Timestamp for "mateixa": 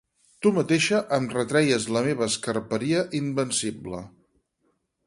0.55-1.01